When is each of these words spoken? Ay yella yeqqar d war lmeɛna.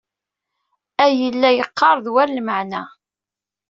Ay 1.03 1.13
yella 1.21 1.49
yeqqar 1.57 1.97
d 2.03 2.07
war 2.13 2.29
lmeɛna. 2.37 2.81